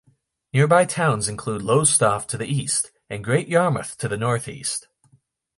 [0.51, 4.87] Nearby towns include Lowestoft to the east and Great Yarmouth to the northeast.